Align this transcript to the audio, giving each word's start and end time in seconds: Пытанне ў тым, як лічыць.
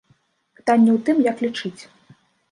Пытанне 0.59 0.91
ў 0.93 0.99
тым, 1.09 1.17
як 1.27 1.43
лічыць. 1.47 1.81